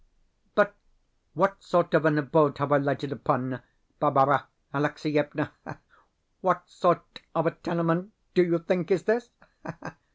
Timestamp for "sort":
1.61-1.93, 6.67-7.21